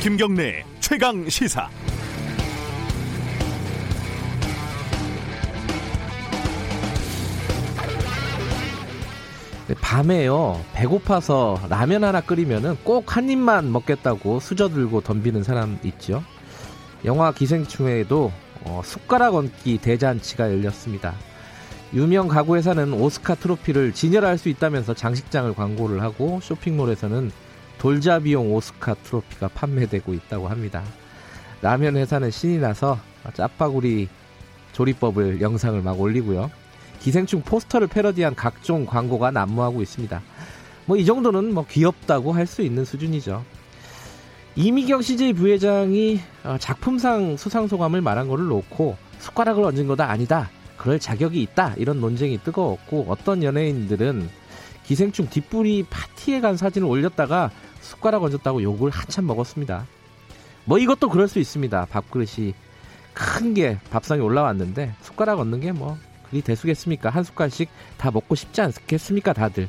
김경래 0.00 0.64
최강 0.80 1.28
시사. 1.28 1.68
네, 9.66 9.74
밤에요 9.80 10.60
배고파서 10.72 11.60
라면 11.68 12.04
하나 12.04 12.20
끓이면은 12.20 12.76
꼭 12.84 13.16
한 13.16 13.28
입만 13.28 13.72
먹겠다고 13.72 14.40
수저 14.40 14.68
들고 14.68 15.00
덤비는 15.02 15.42
사람 15.42 15.78
있죠. 15.84 16.22
영화 17.04 17.32
기생충에도 17.32 18.32
어, 18.64 18.80
숟가락 18.84 19.34
얹기 19.34 19.78
대잔치가 19.78 20.50
열렸습니다. 20.50 21.14
유명 21.94 22.28
가구 22.28 22.56
회사는 22.56 22.92
오스카 22.92 23.36
트로피를 23.36 23.92
진열할 23.92 24.36
수 24.36 24.48
있다면서 24.48 24.94
장식장을 24.94 25.54
광고를 25.54 26.02
하고 26.02 26.38
쇼핑몰에서는 26.42 27.30
돌잡이용 27.78 28.52
오스카 28.54 28.94
트로피가 28.94 29.48
판매되고 29.48 30.12
있다고 30.14 30.48
합니다. 30.48 30.82
라면 31.62 31.96
회사는 31.96 32.30
신이 32.30 32.58
나서 32.58 32.98
짜파구리 33.34 34.08
조리법을 34.72 35.40
영상을 35.40 35.80
막 35.82 36.00
올리고요. 36.00 36.50
기생충 37.00 37.42
포스터를 37.42 37.86
패러디한 37.86 38.34
각종 38.34 38.86
광고가 38.86 39.30
난무하고 39.30 39.82
있습니다. 39.82 40.20
뭐 40.86 40.96
이 40.96 41.04
정도는 41.04 41.52
뭐 41.54 41.64
귀엽다고 41.68 42.32
할 42.32 42.46
수 42.46 42.62
있는 42.62 42.84
수준이죠. 42.84 43.44
이미경 44.56 45.02
CJ 45.02 45.34
부회장이 45.34 46.20
어, 46.44 46.56
작품상 46.58 47.36
수상 47.36 47.68
소감을 47.68 48.00
말한 48.00 48.26
거를 48.28 48.46
놓고 48.46 48.96
숟가락을 49.20 49.62
얹은 49.64 49.86
거다 49.86 50.10
아니다. 50.10 50.50
그럴 50.76 50.98
자격이 50.98 51.40
있다. 51.42 51.74
이런 51.76 52.00
논쟁이 52.00 52.38
뜨거웠고 52.38 53.06
어떤 53.08 53.42
연예인들은 53.42 54.28
기생충 54.88 55.28
뒷부리 55.28 55.84
파티에 55.90 56.40
간 56.40 56.56
사진을 56.56 56.88
올렸다가 56.88 57.50
숟가락 57.82 58.22
얹었다고 58.24 58.62
욕을 58.62 58.90
한참 58.90 59.26
먹었습니다. 59.26 59.86
뭐 60.64 60.78
이것도 60.78 61.10
그럴 61.10 61.28
수 61.28 61.38
있습니다. 61.38 61.86
밥그릇이 61.90 62.54
큰 63.12 63.52
게 63.52 63.78
밥상에 63.90 64.20
올라왔는데 64.22 64.94
숟가락 65.02 65.40
얹는 65.40 65.60
게 65.60 65.72
뭐 65.72 65.98
그리 66.30 66.40
대수겠습니까? 66.40 67.10
한 67.10 67.22
숟갈씩 67.22 67.68
다 67.98 68.10
먹고 68.10 68.34
싶지 68.34 68.60
않겠습니까? 68.60 69.32
다들. 69.32 69.68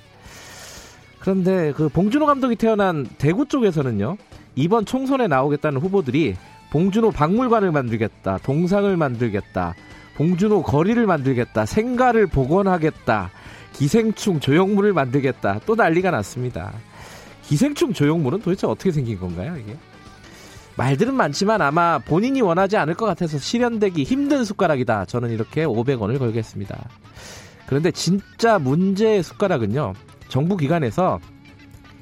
그런데 1.20 1.74
그 1.76 1.90
봉준호 1.90 2.26
감독이 2.26 2.56
태어난 2.56 3.06
대구 3.18 3.46
쪽에서는요. 3.46 4.18
이번 4.56 4.86
총선에 4.86 5.28
나오겠다는 5.28 5.82
후보들이 5.82 6.36
봉준호 6.72 7.12
박물관을 7.12 7.72
만들겠다, 7.72 8.40
동상을 8.40 8.96
만들겠다, 8.96 9.76
봉준호 10.16 10.64
거리를 10.64 11.06
만들겠다, 11.06 11.66
생가를 11.66 12.28
복원하겠다, 12.28 13.32
기생충 13.74 14.40
조형물을 14.40 14.94
만들겠다, 14.94 15.62
또 15.66 15.76
난리가 15.76 16.12
났습니다. 16.12 16.74
기생충 17.44 17.94
조형물은 17.94 18.42
도대체 18.42 18.68
어떻게 18.68 18.92
생긴 18.92 19.20
건가요, 19.20 19.56
이게? 19.58 19.78
말들은 20.78 21.14
많지만 21.14 21.62
아마 21.62 22.00
본인이 22.00 22.42
원하지 22.42 22.78
않을 22.78 22.94
것 22.94 23.06
같아서 23.06 23.38
실현되기 23.38 24.04
힘든 24.04 24.46
숟가락이다. 24.46 25.06
저는 25.06 25.32
이렇게 25.32 25.66
500원을 25.66 26.20
걸겠습니다. 26.20 26.90
그런데 27.66 27.92
진짜 27.92 28.60
문제의 28.60 29.22
숟가락은요, 29.24 29.94
정부 30.30 30.56
기관에서 30.56 31.20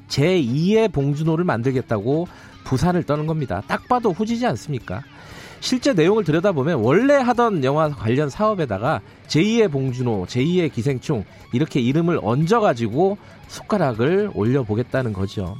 제2의 0.08 0.92
봉준호를 0.92 1.44
만들겠다고 1.44 2.28
부산을 2.64 3.02
떠는 3.02 3.26
겁니다. 3.26 3.62
딱 3.66 3.88
봐도 3.88 4.12
후지지 4.12 4.46
않습니까? 4.46 5.02
실제 5.60 5.92
내용을 5.92 6.24
들여다보면 6.24 6.80
원래 6.80 7.14
하던 7.14 7.64
영화 7.64 7.90
관련 7.90 8.30
사업에다가 8.30 9.00
제2의 9.26 9.70
봉준호, 9.70 10.26
제2의 10.28 10.72
기생충 10.72 11.24
이렇게 11.52 11.80
이름을 11.80 12.20
얹어가지고 12.22 13.18
숟가락을 13.48 14.30
올려보겠다는 14.34 15.12
거죠. 15.12 15.56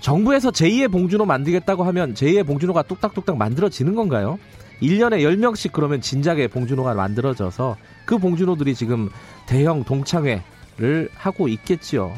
정부에서 0.00 0.50
제2의 0.50 0.90
봉준호 0.90 1.24
만들겠다고 1.24 1.84
하면 1.84 2.14
제2의 2.14 2.46
봉준호가 2.46 2.82
뚝딱뚝딱 2.82 3.36
만들어지는 3.36 3.94
건가요? 3.94 4.38
1년에 4.82 5.20
10명씩 5.20 5.72
그러면 5.72 6.00
진작에 6.00 6.48
봉준호가 6.48 6.94
만들어져서 6.94 7.76
그 8.04 8.18
봉준호들이 8.18 8.74
지금 8.74 9.08
대형 9.46 9.84
동창회를 9.84 11.08
하고 11.14 11.48
있겠지요. 11.48 12.12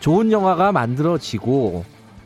좋은 0.00 0.30
영화가 0.30 0.70
만들어지고 0.70 1.84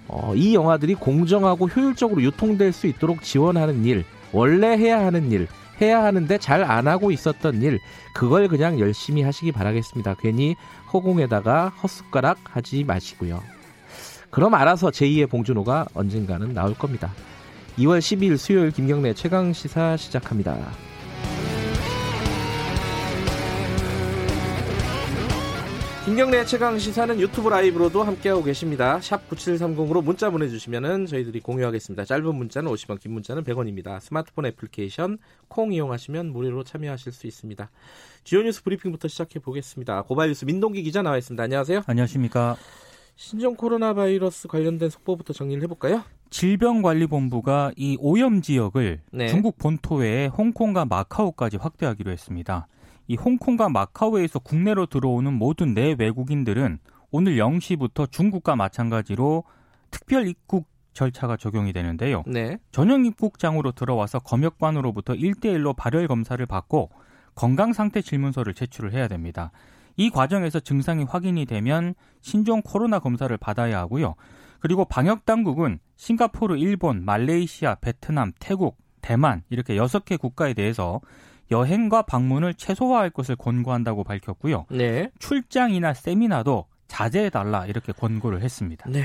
어, 0.08 0.34
이 0.34 0.54
영화들이 0.54 0.94
공정하고 0.94 1.69
효율적으로 1.69 2.22
유통될 2.22 2.72
수 2.72 2.86
있도록 2.86 3.22
지원하는 3.22 3.84
일, 3.84 4.04
원래 4.32 4.69
해야 4.76 5.04
하는 5.04 5.30
일, 5.30 5.46
해야 5.80 6.02
하는데 6.02 6.38
잘 6.38 6.64
안 6.64 6.88
하고 6.88 7.10
있었던 7.10 7.62
일, 7.62 7.78
그걸 8.14 8.48
그냥 8.48 8.80
열심히 8.80 9.22
하시기 9.22 9.52
바라겠습니다. 9.52 10.14
괜히 10.19 10.56
허공에다가 10.92 11.69
헛숟가락 11.82 12.38
하지 12.44 12.84
마시고요. 12.84 13.41
그럼 14.30 14.54
알아서 14.54 14.91
제2의 14.91 15.28
봉준호가 15.30 15.86
언젠가는 15.94 16.52
나올 16.52 16.75
겁니다. 16.75 17.12
2월 17.78 17.98
12일 18.00 18.36
수요일 18.36 18.70
김경래 18.72 19.14
최강 19.14 19.52
시사 19.52 19.96
시작합니다. 19.96 20.56
김경래 26.08 26.42
최강 26.46 26.78
시사는 26.78 27.20
유튜브 27.20 27.50
라이브로도 27.50 28.02
함께하고 28.02 28.42
계십니다. 28.42 28.98
샵 28.98 29.28
9730으로 29.28 30.02
문자 30.02 30.30
보내주시면 30.30 31.04
저희들이 31.04 31.41
공유하겠습니다. 31.41 32.06
짧은 32.06 32.34
문자는 32.34 32.72
50원, 32.72 32.98
긴 32.98 33.12
문자는 33.12 33.44
100원입니다. 33.44 34.00
스마트폰 34.00 34.46
애플리케이션 34.46 35.19
콩 35.48 35.70
이용하시면 35.70 36.32
무료로 36.32 36.64
참여하실 36.64 37.12
수 37.12 37.26
있습니다. 37.26 37.70
주요 38.24 38.41
뉴스 38.41 38.62
브리핑부터 38.64 39.06
시작해 39.06 39.38
보겠습니다. 39.38 40.00
고발 40.04 40.28
뉴스 40.28 40.46
민동기 40.46 40.82
기자 40.82 41.02
나와 41.02 41.19
있습니다. 41.19 41.42
안녕하세요. 41.42 41.82
안녕하십니까. 41.86 42.56
신종 43.16 43.54
코로나 43.54 43.92
바이러스 43.92 44.48
관련된 44.48 44.88
속보부터 44.88 45.34
정리를 45.34 45.62
해볼까요? 45.64 46.04
질병관리본부가 46.30 47.72
이 47.76 47.98
오염 48.00 48.40
지역을 48.40 49.02
네. 49.10 49.28
중국 49.28 49.58
본토 49.58 49.96
외에 49.96 50.28
홍콩과 50.28 50.86
마카오까지 50.86 51.58
확대하기로 51.58 52.10
했습니다. 52.10 52.66
이 53.08 53.16
홍콩과 53.16 53.70
마카오에서 53.70 54.38
국내로 54.38 54.86
들어오는 54.86 55.32
모든 55.32 55.74
내 55.74 55.96
외국인들은 55.98 56.78
오늘 57.10 57.36
0시부터 57.36 58.12
중국과 58.12 58.54
마찬가지로 58.54 59.44
특별 59.91 60.28
입국 60.28 60.69
절차가 60.92 61.38
적용이 61.38 61.72
되는데요. 61.72 62.22
네. 62.26 62.58
전용 62.70 63.06
입국장으로 63.06 63.72
들어와서 63.72 64.19
검역관으로부터 64.19 65.14
1대1로 65.14 65.74
발열 65.74 66.06
검사를 66.06 66.44
받고 66.44 66.91
건강 67.34 67.72
상태 67.72 68.02
질문서를 68.02 68.52
제출을 68.52 68.92
해야 68.92 69.08
됩니다. 69.08 69.52
이 69.96 70.10
과정에서 70.10 70.60
증상이 70.60 71.04
확인이 71.04 71.46
되면 71.46 71.94
신종 72.20 72.60
코로나 72.62 72.98
검사를 72.98 73.34
받아야 73.38 73.78
하고요. 73.78 74.16
그리고 74.60 74.84
방역 74.84 75.25
당국은 75.25 75.78
싱가포르, 75.96 76.58
일본, 76.58 77.04
말레이시아, 77.04 77.76
베트남, 77.76 78.32
태국, 78.38 78.76
대만 79.00 79.42
이렇게 79.48 79.76
6개 79.76 80.19
국가에 80.19 80.52
대해서 80.52 81.00
여행과 81.50 82.03
방문을 82.03 82.54
최소화할 82.54 83.10
것을 83.10 83.36
권고한다고 83.36 84.04
밝혔고요. 84.04 84.66
네. 84.70 85.10
출장이나 85.19 85.94
세미나도 85.94 86.66
자제해달라 86.88 87.66
이렇게 87.66 87.92
권고를 87.92 88.42
했습니다. 88.42 88.88
네, 88.91 89.04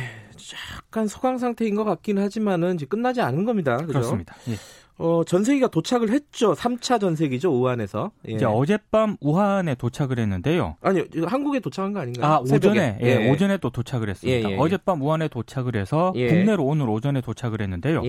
약간 0.78 1.08
소강 1.08 1.38
상태인 1.38 1.76
것 1.76 1.84
같긴 1.84 2.18
하지만은 2.18 2.76
이제 2.76 2.86
끝나지 2.86 3.22
않은 3.22 3.46
겁니다. 3.46 3.78
그죠? 3.78 3.88
그렇습니다. 3.88 4.36
예. 4.50 4.56
어, 4.98 5.24
전세기가 5.26 5.68
도착을 5.68 6.12
했죠. 6.12 6.54
3차 6.54 7.02
전세기죠, 7.02 7.52
우한에서. 7.52 8.12
예. 8.30 8.34
이제 8.34 8.46
어젯밤 8.46 9.18
우한에 9.20 9.76
도착을 9.76 10.20
했는데요. 10.20 10.78
아니요, 10.82 11.04
한국에 11.26 11.60
도착한 11.60 11.94
거 11.94 12.00
아닌가요? 12.00 12.32
아, 12.32 12.40
오전에, 12.40 13.00
예, 13.02 13.06
예, 13.06 13.30
오전에 13.30 13.58
또 13.58 13.70
도착을 13.70 14.10
했습니다. 14.10 14.50
예, 14.50 14.52
예, 14.52 14.56
예. 14.56 14.58
어젯밤 14.58 15.02
우한에 15.02 15.28
도착을 15.28 15.76
해서 15.76 16.14
국내로 16.14 16.64
오늘 16.64 16.90
오전에 16.90 17.22
도착을 17.22 17.62
했는데요. 17.62 18.02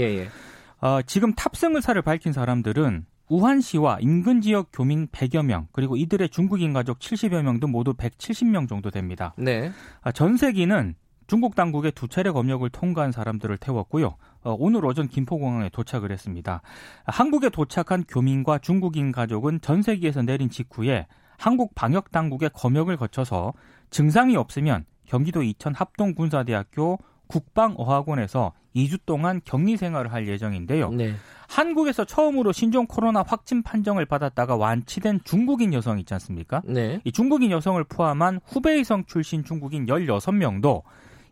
어, 0.83 1.01
지금 1.03 1.33
탑승 1.33 1.75
의사를 1.75 2.01
밝힌 2.03 2.33
사람들은 2.33 3.07
우한시와 3.29 3.99
인근 4.01 4.41
지역 4.41 4.69
교민 4.73 5.07
100여 5.09 5.45
명, 5.45 5.67
그리고 5.73 5.97
이들의 5.97 6.29
중국인 6.29 6.73
가족 6.73 6.99
70여 6.99 7.43
명 7.43 7.61
등 7.61 7.71
모두 7.71 7.95
170명 7.95 8.69
정도 8.69 8.91
됩니다. 8.91 9.35
네. 9.39 9.71
아, 10.03 10.13
전세기는 10.13 10.95
중국 11.27 11.55
당국의 11.55 11.93
두 11.93 12.07
차례 12.07 12.31
검역을 12.31 12.69
통과한 12.71 13.11
사람들을 13.11 13.57
태웠고요. 13.57 14.17
어, 14.43 14.57
오늘 14.59 14.85
오전 14.85 15.09
김포공항에 15.09 15.71
도착을 15.71 16.13
했습니다. 16.13 16.61
한국에 17.07 17.49
도착한 17.49 18.05
교민과 18.07 18.59
중국인 18.59 19.11
가족은 19.11 19.63
전세기에서 19.63 20.23
내린 20.23 20.51
직후에 20.51 21.07
한국 21.39 21.75
방역 21.75 22.11
당국의 22.13 22.51
검역을 22.53 22.99
거쳐서 22.99 23.55
증상이 23.91 24.37
없으면 24.37 24.85
경기도 25.07 25.43
이천 25.43 25.75
합동군사대학교 25.75 26.99
국방어학원에서 27.27 28.53
2주 28.75 28.99
동안 29.07 29.41
격리 29.45 29.77
생활을 29.77 30.13
할 30.13 30.27
예정인데요. 30.29 30.91
네. 30.91 31.15
한국에서 31.49 32.05
처음으로 32.05 32.53
신종 32.53 32.87
코로나 32.87 33.23
확진 33.23 33.63
판정을 33.63 34.07
받았다가 34.07 34.57
완치된 34.57 35.21
중국인 35.25 35.73
여성 35.73 35.99
있지 35.99 36.13
않습니까? 36.15 36.63
네. 36.65 37.01
이 37.05 37.13
중국인 37.13 37.51
여성을 37.51 37.83
포함한 37.85 38.41
후베이성 38.45 39.05
출신 39.05 39.45
중국인 39.45 39.87
16명도 39.87 40.83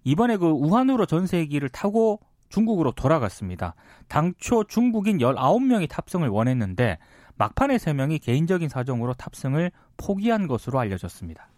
이번에 0.04 0.36
그 0.36 0.46
우한으로 0.46 1.06
전세기를 1.06 1.68
타고 1.70 2.20
중국으로 2.48 2.92
돌아갔습니다. 2.92 3.74
당초 4.08 4.64
중국인 4.64 5.18
19명이 5.18 5.88
탑승을 5.88 6.28
원했는데 6.28 6.98
막판에 7.36 7.76
3명이 7.76 8.22
개인적인 8.22 8.68
사정으로 8.68 9.14
탑승을 9.14 9.72
포기한 9.96 10.46
것으로 10.46 10.78
알려졌습니다. 10.78 11.48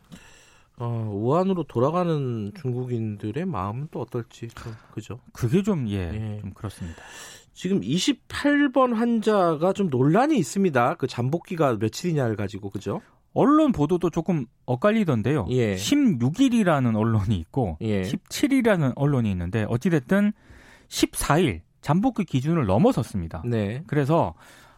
어, 0.76 1.10
우한으로 1.12 1.64
돌아가는 1.64 2.52
중국인들의 2.60 3.44
마음은 3.44 3.88
또 3.90 4.00
어떨지 4.00 4.48
좀 4.48 4.74
그죠? 4.92 5.20
그게 5.32 5.62
좀 5.62 5.88
예, 5.88 6.10
예. 6.12 6.40
좀 6.40 6.52
그렇습니다. 6.52 7.00
지금 7.52 7.80
28번 7.80 8.94
환자가 8.94 9.72
좀 9.72 9.88
논란이 9.88 10.36
있습니다. 10.36 10.94
그 10.94 11.06
잠복기가 11.06 11.76
며칠이냐를 11.76 12.34
가지고 12.34 12.70
그죠? 12.70 13.00
언론 13.32 13.72
보도도 13.72 14.10
조금 14.10 14.46
엇갈리던데요. 14.66 15.46
예. 15.50 15.74
16일이라는 15.76 16.96
언론이 16.96 17.36
있고 17.36 17.78
예. 17.80 18.02
17일이라는 18.02 18.92
언론이 18.96 19.30
있는데 19.30 19.66
어찌 19.68 19.90
됐든 19.90 20.32
14일 20.88 21.60
잠복기 21.80 22.24
기준을 22.24 22.66
넘어섰습니다. 22.66 23.42
네. 23.44 23.82
그래서 23.86 24.34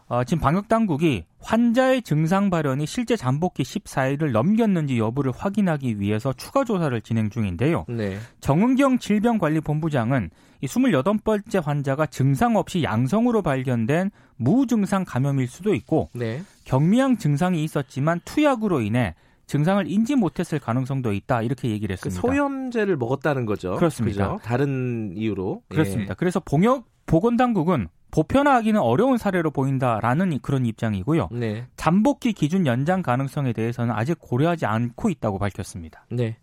어, 0.09 0.23
지금 0.23 0.41
방역 0.41 0.69
당국이 0.69 1.25
환자의 1.39 2.01
증상 2.01 2.49
발현이 2.49 2.85
실제 2.85 3.15
잠복기 3.15 3.63
14일을 3.63 4.31
넘겼는지 4.31 4.97
여부를 4.97 5.33
확인하기 5.35 5.99
위해서 5.99 6.31
추가 6.33 6.63
조사를 6.63 6.99
진행 7.01 7.29
중인데요. 7.29 7.85
네. 7.89 8.17
정은경 8.39 8.99
질병관리본부장은 8.99 10.29
이 10.61 10.65
28번째 10.65 11.63
환자가 11.63 12.05
증상 12.05 12.55
없이 12.55 12.83
양성으로 12.83 13.41
발견된 13.41 14.11
무증상 14.37 15.03
감염일 15.05 15.47
수도 15.47 15.73
있고 15.73 16.09
네. 16.13 16.41
경미한 16.63 17.17
증상이 17.17 17.63
있었지만 17.63 18.21
투약으로 18.23 18.81
인해 18.81 19.13
증상을 19.45 19.89
인지 19.89 20.15
못했을 20.15 20.59
가능성도 20.59 21.13
있다 21.13 21.41
이렇게 21.41 21.69
얘기를 21.69 21.95
그 21.95 22.07
했습니다. 22.07 22.21
그 22.21 22.27
소염제를 22.27 22.97
먹었다는 22.97 23.45
거죠. 23.45 23.75
그렇습니다. 23.75 24.35
그죠? 24.35 24.39
다른 24.43 25.13
이유로 25.15 25.63
그렇습니다. 25.69 26.11
예. 26.11 26.15
그래서 26.17 26.39
봉역 26.39 26.85
보건당국은 27.05 27.87
보편화하기는 28.11 28.79
어려운 28.79 29.17
사례로 29.17 29.51
보인다라는 29.51 30.39
그런 30.41 30.65
입장이고요. 30.65 31.29
네. 31.31 31.67
잠복기 31.75 32.33
기준 32.33 32.65
연장 32.65 33.01
가능성에 33.01 33.53
대해서는 33.53 33.93
아직 33.93 34.17
고려하지 34.19 34.65
않고 34.65 35.09
있다고 35.09 35.39
밝혔습니다. 35.39 36.05
네. 36.09 36.37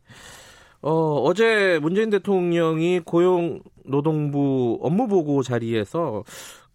어, 0.82 1.22
어제 1.22 1.78
문재인 1.80 2.10
대통령이 2.10 3.00
고용노동부 3.00 4.80
업무보고 4.82 5.42
자리에서 5.42 6.24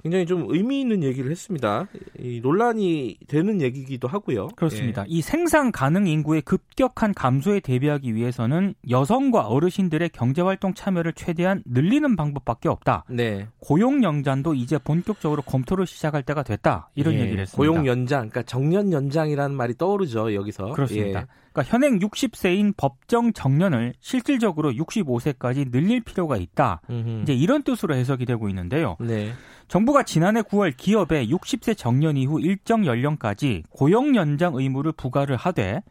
굉장히 0.02 0.26
좀 0.26 0.46
의미 0.48 0.80
있는 0.80 1.04
얘기를 1.04 1.30
했습니다. 1.30 1.88
이 2.20 2.40
논란이 2.42 3.18
되는 3.28 3.62
얘기기도 3.62 4.08
하고요. 4.08 4.48
그렇습니다. 4.56 5.04
예. 5.04 5.06
이 5.10 5.22
생산 5.22 5.72
가능 5.72 6.08
인구의 6.08 6.42
급격한 6.44 7.14
감소에 7.14 7.60
대비하기 7.60 8.16
위해서는 8.16 8.76
여성과 8.90 9.48
어르신들의 9.48 10.10
경제활동 10.10 10.74
참여를 10.74 11.14
최대한 11.14 11.64
늘리는 11.66 12.16
방법밖에 12.16 12.70
없다. 12.70 13.04
네. 13.10 13.48
고용 13.60 14.02
연장도 14.04 14.54
이제 14.54 14.78
본격적으로 14.78 15.42
검토를 15.42 15.86
시작할 15.86 16.24
때가 16.24 16.44
됐다. 16.44 16.90
이런 16.96 17.16
예. 17.16 17.22
얘기를 17.22 17.42
했습니다. 17.42 17.58
고용 17.58 17.86
연장, 17.86 18.30
그러니까 18.30 18.44
정년 18.44 18.94
연장이라는 18.94 19.56
말이 19.56 19.76
떠오르죠. 19.78 20.34
여기서. 20.34 20.72
그렇습니다. 20.72 21.22
예. 21.22 21.26
그러니까 21.52 21.72
현행 21.72 22.00
60세인 22.00 22.76
법정 22.78 23.34
정년을 23.34 23.94
실질적으로 24.00 24.72
65세까지 24.72 25.72
늘릴 25.72 26.02
필요가 26.02 26.38
있다. 26.38 26.82
음흠. 26.90 27.22
이제 27.24 27.34
이런 27.34 27.64
뜻으로 27.64 27.96
해석이 27.96 28.26
되고 28.26 28.50
있는데요. 28.50 28.98
네. 29.00 29.32
정부가 29.68 30.04
지난해 30.04 30.42
9월 30.42 30.76
기업에 30.76 31.28
60세 31.28 31.78
정년 31.78 32.18
이후 32.18 32.40
일정 32.40 32.86
연령까지 32.86 33.64
고용 33.70 34.16
연장 34.16 34.56
의무를 34.56 34.92
부과를 34.92 35.36
하되 35.36 35.82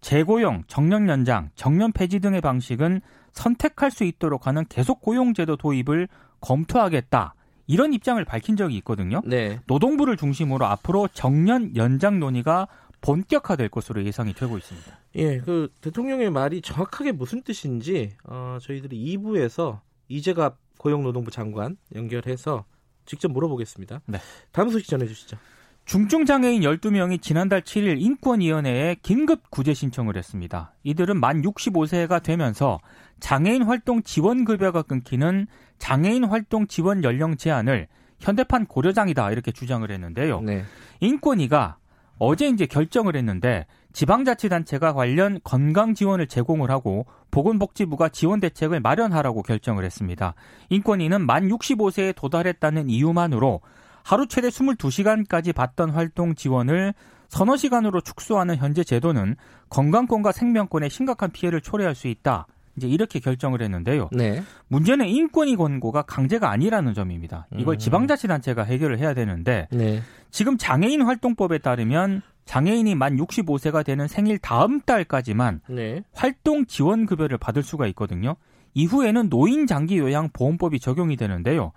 재고용, 0.00 0.64
정년 0.66 1.08
연장, 1.08 1.50
정년 1.54 1.92
폐지 1.92 2.20
등의 2.20 2.40
방식은 2.40 3.00
선택할 3.32 3.90
수 3.90 4.04
있도록 4.04 4.46
하는 4.46 4.64
계속 4.68 5.00
고용 5.00 5.34
제도 5.34 5.56
도입을 5.56 6.08
검토하겠다. 6.40 7.34
이런 7.66 7.92
입장을 7.92 8.24
밝힌 8.24 8.56
적이 8.56 8.76
있거든요. 8.76 9.20
네. 9.24 9.58
노동부를 9.66 10.16
중심으로 10.16 10.64
앞으로 10.66 11.08
정년 11.12 11.74
연장 11.76 12.20
논의가 12.20 12.68
본격화될 13.06 13.68
것으로 13.68 14.04
예상이 14.04 14.34
되고 14.34 14.58
있습니다. 14.58 14.98
예, 15.14 15.38
그 15.38 15.72
대통령의 15.80 16.30
말이 16.30 16.60
정확하게 16.60 17.12
무슨 17.12 17.42
뜻인지 17.42 18.16
어, 18.24 18.58
저희들이 18.60 19.16
2부에서 19.16 19.78
이재갑 20.08 20.58
고용노동부 20.78 21.30
장관 21.30 21.76
연결해서 21.94 22.64
직접 23.04 23.30
물어보겠습니다. 23.30 24.00
네. 24.06 24.18
다음 24.50 24.70
소식 24.70 24.88
전해주시죠. 24.88 25.36
중증장애인 25.84 26.62
12명이 26.62 27.22
지난달 27.22 27.62
7일 27.62 28.00
인권위원회에 28.00 28.96
긴급 29.02 29.50
구제 29.50 29.72
신청을 29.72 30.16
했습니다. 30.16 30.74
이들은 30.82 31.20
만 31.20 31.42
65세가 31.42 32.24
되면서 32.24 32.80
장애인 33.20 33.62
활동 33.62 34.02
지원 34.02 34.44
급여가 34.44 34.82
끊기는 34.82 35.46
장애인 35.78 36.24
활동 36.24 36.66
지원 36.66 37.04
연령 37.04 37.36
제한을 37.36 37.86
현대판 38.18 38.66
고려장이다 38.66 39.30
이렇게 39.30 39.52
주장을 39.52 39.88
했는데요. 39.88 40.40
네. 40.40 40.64
인권위가 40.98 41.76
어제 42.18 42.48
이제 42.48 42.66
결정을 42.66 43.16
했는데 43.16 43.66
지방자치단체가 43.92 44.92
관련 44.92 45.40
건강 45.42 45.94
지원을 45.94 46.26
제공을 46.26 46.70
하고 46.70 47.06
보건복지부가 47.30 48.10
지원 48.10 48.40
대책을 48.40 48.80
마련하라고 48.80 49.42
결정을 49.42 49.84
했습니다. 49.84 50.34
인권위는 50.68 51.24
만 51.24 51.48
65세에 51.48 52.14
도달했다는 52.14 52.90
이유만으로 52.90 53.60
하루 54.02 54.26
최대 54.28 54.48
22시간까지 54.48 55.54
받던 55.54 55.90
활동 55.90 56.34
지원을 56.34 56.94
서너 57.28 57.56
시간으로 57.56 58.00
축소하는 58.00 58.56
현재 58.56 58.84
제도는 58.84 59.36
건강권과 59.68 60.32
생명권에 60.32 60.88
심각한 60.88 61.30
피해를 61.30 61.60
초래할 61.60 61.94
수 61.94 62.06
있다. 62.08 62.46
이제 62.76 62.86
이렇게 62.88 63.20
결정을 63.20 63.62
했는데요. 63.62 64.10
네. 64.12 64.42
문제는 64.68 65.08
인권위 65.08 65.56
권고가 65.56 66.02
강제가 66.02 66.50
아니라는 66.50 66.94
점입니다. 66.94 67.46
이걸 67.56 67.76
음. 67.76 67.78
지방자치단체가 67.78 68.64
해결을 68.64 68.98
해야 68.98 69.14
되는데 69.14 69.66
네. 69.70 70.02
지금 70.30 70.58
장애인 70.58 71.02
활동법에 71.02 71.58
따르면 71.58 72.22
장애인이 72.44 72.94
만 72.94 73.16
65세가 73.16 73.84
되는 73.84 74.06
생일 74.06 74.38
다음 74.38 74.80
달까지만 74.80 75.62
네. 75.68 76.02
활동 76.12 76.66
지원 76.66 77.06
급여를 77.06 77.38
받을 77.38 77.62
수가 77.62 77.86
있거든요. 77.88 78.36
이후에는 78.74 79.30
노인 79.30 79.66
장기 79.66 79.98
요양 79.98 80.28
보험법이 80.32 80.78
적용이 80.78 81.16
되는데요. 81.16 81.72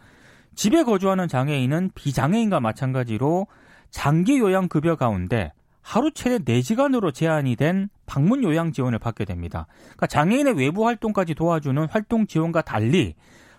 집에 0.56 0.84
거주하는 0.84 1.28
장애인은 1.30 1.92
비장애인과 1.96 2.60
마찬가지로 2.60 3.48
장기 3.90 4.38
요양 4.38 4.68
급여 4.68 4.96
가운데 4.96 5.54
하루 5.81 6.12
최대 6.12 6.38
4시간으로 6.60 7.13
제한이 7.13 7.56
된 7.56 7.90
방문 8.10 8.44
요양 8.44 8.72
지원을 8.72 8.98
받게 8.98 9.24
됩니다. 9.24 9.68
그러니까 9.84 10.08
장애인의 10.08 10.58
외부 10.58 10.88
활동까지 10.88 11.36
도와주는 11.36 11.88
활동 11.90 12.26
지원과 12.26 12.64
달리 12.64 13.14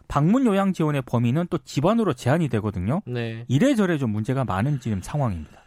방문 0.09 0.45
요양 0.45 0.73
지원의 0.73 1.03
범위는 1.07 1.47
또 1.51 1.59
집안으로 1.59 2.15
제한이 2.15 2.49
되거든요. 2.49 3.01
네. 3.07 3.45
이래저래 3.47 3.97
좀 3.97 4.11
문제가 4.11 4.45
많은 4.45 4.81
지금 4.81 5.01
상황입니다. 5.01 5.63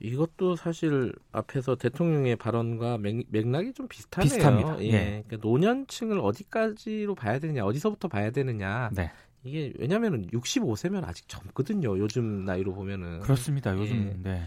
이것도 0.00 0.56
사실 0.56 1.14
앞에서 1.32 1.76
대통령의 1.76 2.36
발언과 2.36 2.98
맥, 2.98 3.24
락이좀 3.32 3.88
비슷하네요. 3.88 4.28
비슷합니다. 4.28 4.82
예. 4.82 4.86
예. 4.88 5.24
그러니까 5.26 5.48
노년층을 5.48 6.20
어디까지로 6.20 7.14
봐야 7.14 7.38
되느냐, 7.38 7.64
어디서부터 7.64 8.08
봐야 8.08 8.30
되느냐. 8.30 8.90
네. 8.92 9.10
이게 9.44 9.72
왜냐면은 9.78 10.26
65세면 10.26 11.04
아직 11.04 11.26
젊거든요. 11.26 11.98
요즘 11.98 12.44
나이로 12.44 12.74
보면은. 12.74 13.20
그렇습니다. 13.20 13.74
요즘. 13.74 14.08
예. 14.26 14.30
네. 14.30 14.42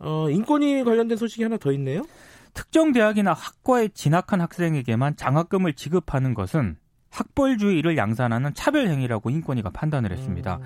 어, 0.00 0.30
인권위 0.30 0.84
관련된 0.84 1.16
소식이 1.16 1.42
하나 1.42 1.56
더 1.56 1.72
있네요. 1.72 2.02
특정 2.54 2.92
대학이나 2.92 3.32
학과에 3.32 3.88
진학한 3.88 4.40
학생에게만 4.40 5.16
장학금을 5.16 5.74
지급하는 5.74 6.34
것은 6.34 6.76
학벌주의를 7.10 7.96
양산하는 7.96 8.54
차별 8.54 8.88
행위라고 8.88 9.30
인권위가 9.30 9.70
판단을 9.70 10.12
했습니다. 10.12 10.56
음. 10.56 10.62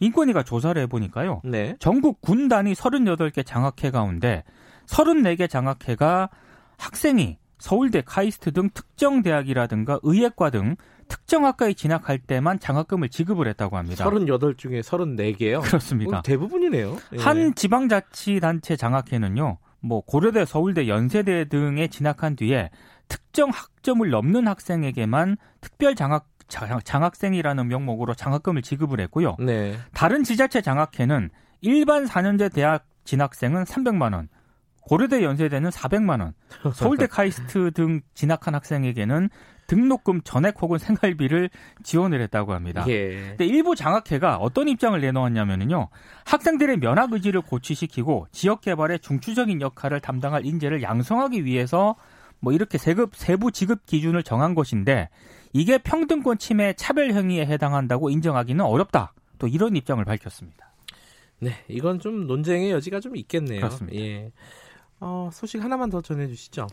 인권위가 0.00 0.42
조사를 0.42 0.80
해보니까요. 0.82 1.40
네. 1.44 1.76
전국 1.78 2.20
군 2.20 2.48
단위 2.48 2.74
38개 2.74 3.44
장학회 3.46 3.90
가운데 3.90 4.44
34개 4.86 5.48
장학회가 5.48 6.28
학생이 6.76 7.38
서울대, 7.58 8.02
카이스트 8.04 8.52
등 8.52 8.68
특정 8.74 9.22
대학이라든가 9.22 9.98
의예과 10.02 10.50
등 10.50 10.76
특정 11.08 11.44
학과에 11.44 11.72
진학할 11.72 12.18
때만 12.18 12.58
장학금을 12.60 13.08
지급을 13.08 13.48
했다고 13.48 13.76
합니다. 13.76 14.04
38 14.04 14.54
중에 14.56 14.80
34개요? 14.80 15.62
그렇습니다. 15.62 16.18
어, 16.18 16.22
대부분이네요. 16.22 16.96
예. 17.14 17.18
한 17.18 17.54
지방자치단체 17.54 18.76
장학회는요. 18.76 19.58
뭐 19.80 20.00
고려대, 20.00 20.44
서울대, 20.44 20.88
연세대 20.88 21.48
등에 21.48 21.88
진학한 21.88 22.34
뒤에 22.36 22.70
특정 23.08 23.50
학점을 23.50 24.08
넘는 24.08 24.48
학생에게만 24.48 25.36
특별 25.60 25.94
장학 25.94 26.26
장학생이라는 26.48 27.66
명목으로 27.66 28.14
장학금을 28.14 28.62
지급을 28.62 29.00
했고요. 29.00 29.36
네. 29.40 29.76
다른 29.92 30.22
지자체 30.22 30.60
장학회는 30.60 31.30
일반 31.60 32.06
4년제 32.06 32.52
대학 32.52 32.86
진학생은 33.04 33.64
300만 33.64 34.14
원, 34.14 34.28
고려대 34.80 35.24
연세대는 35.24 35.70
400만 35.70 36.20
원, 36.20 36.34
서울대 36.74 37.06
카이스트 37.08 37.72
등 37.72 38.00
진학한 38.14 38.54
학생에게는 38.54 39.28
등록금 39.66 40.22
전액 40.22 40.60
혹은 40.60 40.78
생활비를 40.78 41.50
지원을 41.82 42.20
했다고 42.22 42.52
합니다. 42.52 42.84
예. 42.88 43.28
근데 43.30 43.46
일부 43.46 43.74
장학회가 43.74 44.36
어떤 44.36 44.68
입장을 44.68 45.00
내놓았냐면요. 45.00 45.88
학생들의 46.24 46.78
면학 46.78 47.12
의지를 47.12 47.40
고취시키고 47.40 48.28
지역 48.32 48.60
개발에 48.60 48.98
중추적인 48.98 49.60
역할을 49.60 50.00
담당할 50.00 50.44
인재를 50.46 50.82
양성하기 50.82 51.44
위해서 51.44 51.96
뭐 52.40 52.52
이렇게 52.52 52.78
세급 52.78 53.16
세부 53.16 53.50
지급 53.50 53.86
기준을 53.86 54.22
정한 54.22 54.54
것인데 54.54 55.08
이게 55.52 55.78
평등권 55.78 56.38
침해 56.38 56.74
차별 56.74 57.12
행위에 57.12 57.46
해당한다고 57.46 58.10
인정하기는 58.10 58.64
어렵다. 58.64 59.14
또 59.38 59.46
이런 59.46 59.76
입장을 59.76 60.02
밝혔습니다. 60.04 60.72
네, 61.38 61.52
이건 61.68 62.00
좀 62.00 62.26
논쟁의 62.26 62.70
여지가 62.70 63.00
좀 63.00 63.16
있겠네요. 63.16 63.60
그렇습니다. 63.60 63.98
예. 63.98 64.32
어, 65.00 65.28
소식 65.32 65.62
하나만 65.62 65.90
더 65.90 66.00
전해 66.00 66.26
주시죠. 66.26 66.66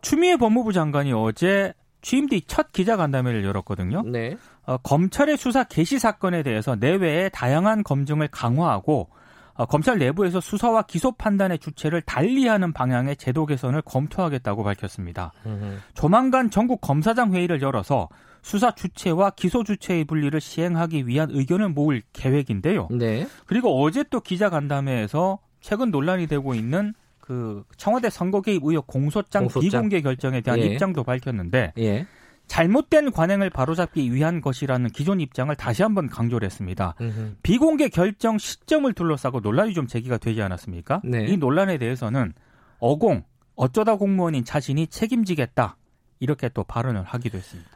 추미애 0.00 0.36
법무부 0.36 0.72
장관이 0.72 1.12
어제 1.12 1.74
취임 2.02 2.28
뒤 2.28 2.42
첫 2.46 2.72
기자간담회를 2.72 3.44
열었거든요. 3.44 4.02
네. 4.02 4.36
어, 4.66 4.76
검찰의 4.78 5.36
수사 5.36 5.64
개시 5.64 5.98
사건에 5.98 6.42
대해서 6.42 6.76
내외의 6.76 7.30
다양한 7.32 7.82
검증을 7.82 8.28
강화하고 8.28 9.08
어, 9.54 9.66
검찰 9.66 9.98
내부에서 9.98 10.40
수사와 10.40 10.82
기소 10.82 11.12
판단의 11.12 11.58
주체를 11.58 12.02
달리하는 12.02 12.72
방향의 12.72 13.16
제도 13.16 13.46
개선을 13.46 13.82
검토하겠다고 13.82 14.64
밝혔습니다. 14.64 15.32
음흠. 15.46 15.78
조만간 15.94 16.50
전국 16.50 16.80
검사장 16.80 17.34
회의를 17.34 17.60
열어서 17.62 18.08
수사 18.42 18.74
주체와 18.74 19.30
기소 19.30 19.62
주체의 19.62 20.04
분리를 20.04 20.40
시행하기 20.40 21.06
위한 21.06 21.28
의견을 21.30 21.68
모을 21.68 22.02
계획인데요. 22.12 22.88
네. 22.90 23.26
그리고 23.46 23.82
어제 23.82 24.04
또 24.10 24.20
기자간담회에서 24.20 25.38
최근 25.60 25.90
논란이 25.90 26.26
되고 26.26 26.54
있는 26.54 26.94
그 27.32 27.64
청와대 27.78 28.10
선거 28.10 28.42
개입 28.42 28.62
의혹 28.62 28.86
공소장, 28.86 29.44
공소장. 29.44 29.62
비공개 29.62 30.02
결정에 30.02 30.42
대한 30.42 30.60
예. 30.60 30.66
입장도 30.66 31.02
밝혔는데 31.02 31.72
예. 31.78 32.06
잘못된 32.46 33.10
관행을 33.10 33.48
바로잡기 33.48 34.12
위한 34.12 34.42
것이라는 34.42 34.90
기존 34.90 35.20
입장을 35.20 35.54
다시 35.56 35.82
한번 35.82 36.08
강조를 36.08 36.44
했습니다. 36.44 36.94
음흠. 37.00 37.36
비공개 37.42 37.88
결정 37.88 38.36
시점을 38.36 38.92
둘러싸고 38.92 39.40
논란이 39.40 39.72
좀 39.72 39.86
제기가 39.86 40.18
되지 40.18 40.42
않았습니까? 40.42 41.00
네. 41.04 41.24
이 41.26 41.38
논란에 41.38 41.78
대해서는 41.78 42.34
어공, 42.78 43.24
어쩌다 43.54 43.96
공무원인 43.96 44.44
자신이 44.44 44.88
책임지겠다. 44.88 45.78
이렇게 46.20 46.50
또 46.50 46.64
발언을 46.64 47.04
하기도 47.04 47.38
했습니다. 47.38 47.70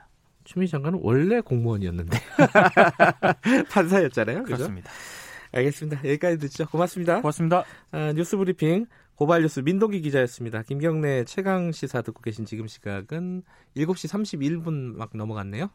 추미 0.44 0.68
장관은 0.68 1.00
원래 1.02 1.40
공무원이었는데 1.40 2.18
판사였잖아요. 3.70 4.42
그렇습니다. 4.42 4.90
알겠습니다. 5.52 6.00
여기까지 6.04 6.38
듣죠. 6.38 6.66
고맙습니다. 6.66 7.22
고맙습니다. 7.22 7.64
아, 7.92 8.12
뉴스 8.12 8.36
브리핑 8.36 8.86
고발뉴스 9.16 9.60
민동기 9.60 10.02
기자였습니다. 10.02 10.62
김경래 10.62 11.24
최강 11.24 11.72
시사 11.72 12.02
듣고 12.02 12.20
계신 12.20 12.44
지금 12.44 12.66
시각은 12.66 13.42
7시 13.74 14.62
31분 14.62 14.94
막 14.94 15.16
넘어갔네요. 15.16 15.70